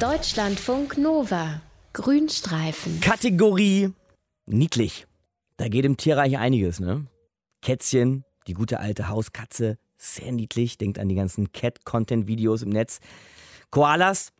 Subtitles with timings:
[0.00, 1.60] Deutschlandfunk Nova.
[1.92, 3.02] Grünstreifen.
[3.02, 3.92] Kategorie
[4.46, 5.06] niedlich.
[5.58, 7.04] Da geht im Tierreich einiges, ne?
[7.60, 10.78] Kätzchen, die gute alte Hauskatze, sehr niedlich.
[10.78, 13.00] Denkt an die ganzen Cat-Content-Videos im Netz.
[13.68, 14.32] Koalas,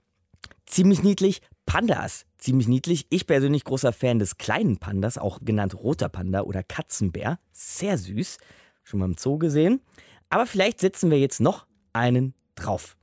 [0.64, 1.43] ziemlich niedlich.
[1.66, 3.06] Pandas, ziemlich niedlich.
[3.11, 7.38] Ich persönlich großer Fan des kleinen Pandas, auch genannt roter Panda oder Katzenbär.
[7.52, 8.38] Sehr süß.
[8.82, 9.82] Schon mal im Zoo gesehen.
[10.30, 12.96] Aber vielleicht setzen wir jetzt noch einen drauf.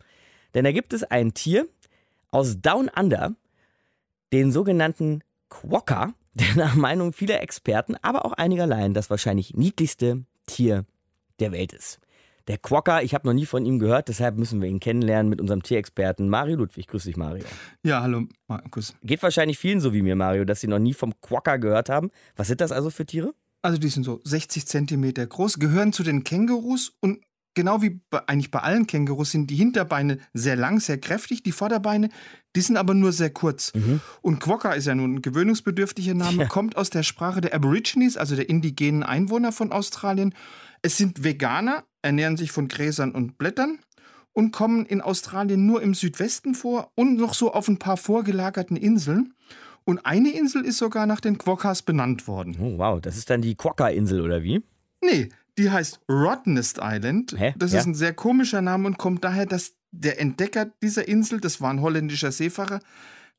[0.55, 1.67] Denn da gibt es ein Tier
[2.31, 3.35] aus Down Under,
[4.33, 10.25] den sogenannten Quokka, der nach Meinung vieler Experten, aber auch einiger Laien das wahrscheinlich niedlichste
[10.45, 10.85] Tier
[11.39, 11.99] der Welt ist.
[12.47, 15.41] Der Quokka, ich habe noch nie von ihm gehört, deshalb müssen wir ihn kennenlernen mit
[15.41, 16.87] unserem Tierexperten Mario Ludwig.
[16.87, 17.43] Grüß dich, Mario.
[17.83, 18.95] Ja, hallo, Markus.
[19.03, 22.09] Geht wahrscheinlich vielen so wie mir, Mario, dass sie noch nie vom Quokka gehört haben.
[22.37, 23.33] Was sind das also für Tiere?
[23.61, 27.19] Also die sind so 60 Zentimeter groß, gehören zu den Kängurus und
[27.57, 31.51] genau wie bei, eigentlich bei allen Kängurus sind die Hinterbeine sehr lang, sehr kräftig, die
[31.51, 32.07] Vorderbeine,
[32.55, 33.73] die sind aber nur sehr kurz.
[33.73, 33.99] Mhm.
[34.21, 36.47] Und Quokka ist ja nun ein gewöhnungsbedürftiger Name, Ja.
[36.47, 40.33] kommt aus der Sprache der Aborigines, also der indigenen Einwohner von Australien.
[40.81, 43.79] Es sind Veganer, ernähren sich von Gräsern und Blättern
[44.33, 48.77] und kommen in Australien nur im Südwesten vor und noch so auf ein paar vorgelagerten
[48.77, 49.33] Inseln.
[49.83, 52.55] Und eine Insel ist sogar nach den Quokkas benannt worden.
[52.61, 54.61] Oh, wow, das ist dann die Quokka-Insel oder wie?
[55.03, 57.35] Nee, die heißt Rottenest Island.
[57.37, 57.53] Hä?
[57.57, 57.79] Das Ja.
[57.79, 61.69] ist ein sehr komischer Name und kommt daher, dass der Entdecker dieser Insel, das war
[61.71, 62.79] ein holländischer Seefahrer,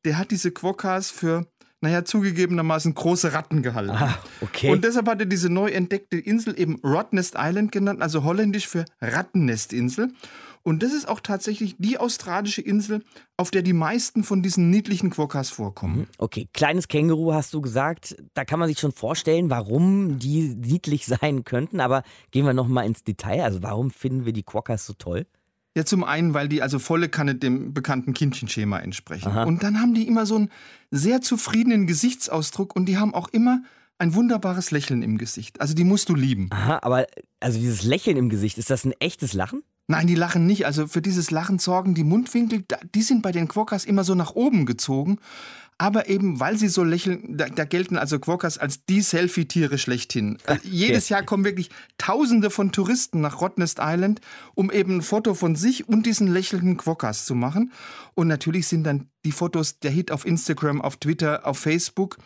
[0.05, 1.47] der hat diese Quokkas für,
[1.81, 3.91] naja, zugegebenermaßen große Ratten gehalten.
[3.91, 4.71] Ah, okay.
[4.71, 8.85] Und deshalb hat er diese neu entdeckte Insel eben Rotnest Island genannt, also holländisch für
[9.01, 10.13] Rattennestinsel.
[10.62, 13.03] Und das ist auch tatsächlich die australische Insel,
[13.37, 16.06] auf der die meisten von diesen niedlichen Quokkas vorkommen.
[16.19, 18.17] Okay, kleines Känguru hast du gesagt.
[18.34, 21.81] Da kann man sich schon vorstellen, warum die niedlich sein könnten.
[21.81, 23.42] Aber gehen wir noch mal ins Detail.
[23.42, 25.27] Also warum finden wir die Quokkas so toll?
[25.77, 29.28] Ja, zum einen, weil die also volle Kanne dem bekannten Kindchenschema entsprechen.
[29.28, 29.45] Aha.
[29.45, 30.50] Und dann haben die immer so einen
[30.91, 33.62] sehr zufriedenen Gesichtsausdruck und die haben auch immer
[33.98, 35.61] ein wunderbares Lächeln im Gesicht.
[35.61, 36.49] Also die musst du lieben.
[36.50, 37.06] Aha, aber
[37.41, 39.62] also dieses Lächeln im Gesicht, ist das ein echtes Lachen?
[39.91, 40.66] Nein, die lachen nicht.
[40.66, 42.62] Also für dieses Lachen sorgen die Mundwinkel,
[42.94, 45.19] die sind bei den Quokkas immer so nach oben gezogen.
[45.81, 50.37] Aber eben, weil sie so lächeln, da, da gelten also Quokkas als die Selfie-Tiere schlechthin.
[50.44, 54.21] Also Jedes Jahr kommen wirklich Tausende von Touristen nach Rottnest Island,
[54.54, 57.72] um eben ein Foto von sich und diesen lächelnden Quokkas zu machen.
[58.15, 62.19] Und natürlich sind dann die Fotos der Hit auf Instagram, auf Twitter, auf Facebook.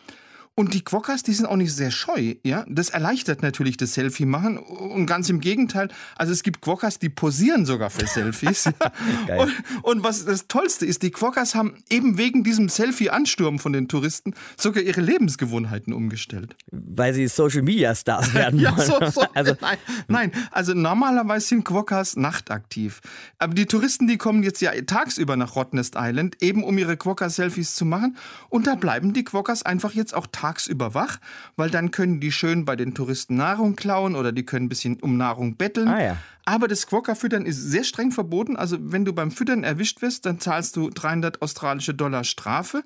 [0.55, 2.63] Und die Quokkas, die sind auch nicht sehr scheu, ja.
[2.67, 4.57] Das erleichtert natürlich das Selfie-Machen.
[4.59, 8.69] Und ganz im Gegenteil, also es gibt Quokkas, die posieren sogar für Selfies.
[9.37, 9.53] Und,
[9.83, 14.35] und was das Tollste ist, die Quokkas haben eben wegen diesem Selfie-Ansturm von den Touristen
[14.57, 16.55] sogar ihre Lebensgewohnheiten umgestellt.
[16.71, 18.87] Weil sie Social Media Stars werden Ja, wollen.
[19.11, 19.27] so, so.
[19.33, 19.77] Also, nein,
[20.07, 23.01] nein, also normalerweise sind Quokkas nachtaktiv.
[23.39, 27.73] Aber die Touristen, die kommen jetzt ja tagsüber nach Rottnest Island, eben um ihre Quokka-Selfies
[27.75, 28.17] zu machen.
[28.49, 31.17] Und da bleiben die Quokkas einfach jetzt auch tagsüber wach,
[31.55, 34.99] weil dann können die schön bei den Touristen Nahrung klauen oder die können ein bisschen
[35.01, 35.87] um Nahrung betteln.
[35.87, 36.17] Ah, ja.
[36.45, 38.57] Aber das Quokka-Füttern ist sehr streng verboten.
[38.57, 42.83] Also wenn du beim Füttern erwischt wirst, dann zahlst du 300 australische Dollar Strafe.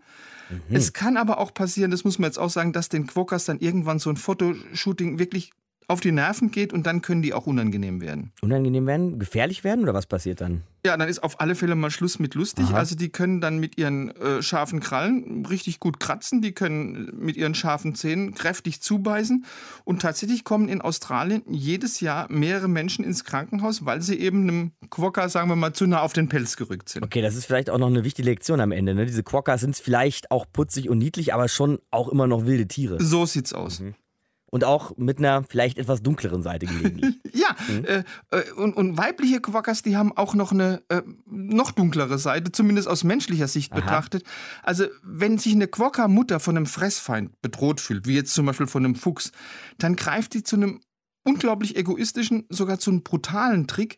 [0.69, 3.59] Es kann aber auch passieren, das muss man jetzt auch sagen, dass den Quokkas dann
[3.59, 5.51] irgendwann so ein Fotoshooting wirklich
[5.87, 8.31] auf die Nerven geht und dann können die auch unangenehm werden.
[8.41, 10.63] unangenehm werden, gefährlich werden oder was passiert dann?
[10.85, 12.65] Ja, dann ist auf alle Fälle mal Schluss mit lustig.
[12.67, 12.77] Aha.
[12.77, 17.35] Also die können dann mit ihren äh, scharfen Krallen richtig gut kratzen, die können mit
[17.37, 19.45] ihren scharfen Zähnen kräftig zubeißen
[19.85, 24.71] und tatsächlich kommen in Australien jedes Jahr mehrere Menschen ins Krankenhaus, weil sie eben einem
[24.89, 27.03] Quokka, sagen wir mal, zu nah auf den Pelz gerückt sind.
[27.03, 28.93] Okay, das ist vielleicht auch noch eine wichtige Lektion am Ende.
[28.93, 29.05] Ne?
[29.05, 33.01] Diese Quokkas sind vielleicht auch putzig und niedlich, aber schon auch immer noch wilde Tiere.
[33.01, 33.81] So sieht's aus.
[34.49, 37.15] Und auch mit einer vielleicht etwas dunkleren Seite gelegentlich.
[37.33, 42.17] Ja, äh, äh, und, und weibliche Quokkas, die haben auch noch eine äh, noch dunklere
[42.17, 43.79] Seite, zumindest aus menschlicher Sicht Aha.
[43.79, 44.23] betrachtet.
[44.63, 48.83] Also, wenn sich eine Quokka-Mutter von einem Fressfeind bedroht fühlt, wie jetzt zum Beispiel von
[48.83, 49.31] einem Fuchs,
[49.77, 50.81] dann greift die zu einem
[51.23, 53.97] unglaublich egoistischen, sogar zu einem brutalen Trick.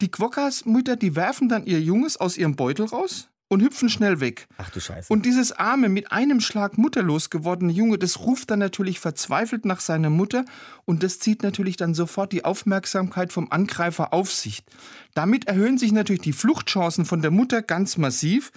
[0.00, 4.46] Die Quokkas-Mütter, die werfen dann ihr Junges aus ihrem Beutel raus und hüpfen schnell weg.
[4.58, 5.12] Ach du Scheiße.
[5.12, 9.80] Und dieses arme, mit einem Schlag mutterlos gewordene Junge, das ruft dann natürlich verzweifelt nach
[9.80, 10.44] seiner Mutter
[10.84, 14.62] und das zieht natürlich dann sofort die Aufmerksamkeit vom Angreifer auf sich.
[15.14, 18.52] Damit erhöhen sich natürlich die Fluchtchancen von der Mutter ganz massiv.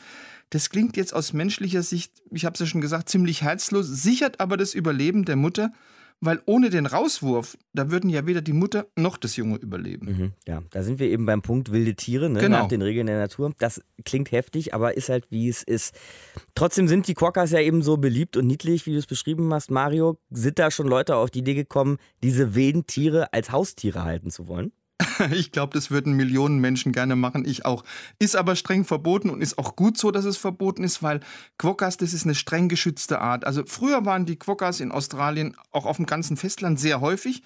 [0.51, 4.39] Das klingt jetzt aus menschlicher Sicht, ich habe es ja schon gesagt, ziemlich herzlos, sichert
[4.39, 5.73] aber das Überleben der Mutter,
[6.25, 10.05] weil ohne den Rauswurf, da würden ja weder die Mutter noch das Junge überleben.
[10.05, 12.39] Mhm, ja, da sind wir eben beim Punkt wilde Tiere, ne?
[12.39, 12.59] Genau.
[12.59, 13.51] nach den Regeln der Natur.
[13.59, 15.93] Das klingt heftig, aber ist halt wie es ist.
[16.55, 19.69] Trotzdem sind die Quokkas ja eben so beliebt und niedlich, wie du es beschrieben hast,
[19.69, 20.17] Mario.
[20.29, 24.47] Sind da schon Leute auf die Idee gekommen, diese wilden Tiere als Haustiere halten zu
[24.47, 24.71] wollen?
[25.31, 27.83] Ich glaube, das würden Millionen Menschen gerne machen, ich auch.
[28.19, 31.19] Ist aber streng verboten und ist auch gut so, dass es verboten ist, weil
[31.57, 33.45] Quokkas, das ist eine streng geschützte Art.
[33.45, 37.43] Also früher waren die Quokkas in Australien auch auf dem ganzen Festland sehr häufig.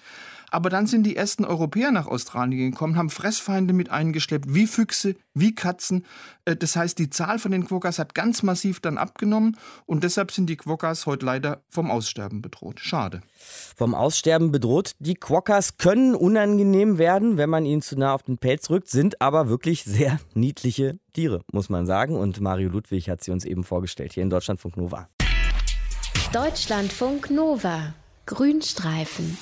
[0.50, 5.16] Aber dann sind die ersten Europäer nach Australien gekommen, haben Fressfeinde mit eingeschleppt, wie Füchse,
[5.34, 6.04] wie Katzen.
[6.44, 9.56] Äh, das heißt, die Zahl von den Quokkas hat ganz massiv dann abgenommen
[9.86, 12.80] und deshalb sind die Quokkas heute leider vom Aussterben bedroht.
[12.80, 13.20] Schade.
[13.76, 14.92] Vom Aussterben bedroht.
[14.98, 19.20] Die Quokkas können unangenehm werden, wenn man ihnen zu nah auf den Pelz rückt, sind
[19.20, 22.16] aber wirklich sehr niedliche Tiere, muss man sagen.
[22.16, 25.08] Und Mario Ludwig hat sie uns eben vorgestellt hier in Deutschlandfunk Nova.
[26.32, 27.94] Deutschlandfunk Nova.
[28.26, 29.38] Grünstreifen.